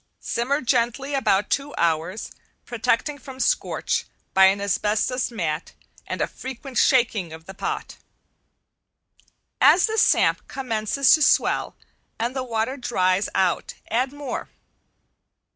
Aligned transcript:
Simmer 0.19 0.61
gently 0.61 1.13
about 1.13 1.51
two 1.51 1.75
hours, 1.75 2.31
protecting 2.65 3.19
from 3.19 3.39
scorch, 3.39 4.05
by 4.33 4.45
an 4.45 4.59
asbestos 4.59 5.29
mat 5.29 5.73
and 6.07 6.21
a 6.21 6.25
frequent 6.25 6.79
shaking 6.79 7.31
of 7.31 7.45
the 7.45 7.53
pot. 7.53 7.97
As 9.61 9.85
the 9.85 9.99
samp 9.99 10.47
commences 10.47 11.13
to 11.13 11.21
swell 11.21 11.75
and 12.17 12.35
the 12.35 12.41
water 12.43 12.77
dries 12.77 13.29
out 13.35 13.75
add 13.91 14.11
more. 14.11 14.49